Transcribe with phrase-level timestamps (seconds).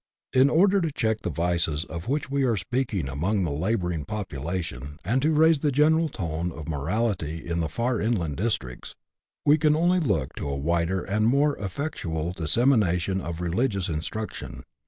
[0.33, 4.97] In order to check the vices of which we are speaking among the labouring population,
[5.05, 8.95] and to raise the general tone of mo rality in the far inland districts,
[9.45, 14.63] we can only look to a wider and more effectual dissemination of religious instruction.